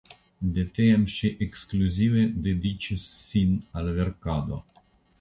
De 0.53 0.63
tiam 0.79 1.03
ŝi 1.17 1.31
ekskluzive 1.47 2.25
dediĉis 2.49 3.07
sin 3.23 3.57
al 3.83 3.97
verkado. 4.03 4.65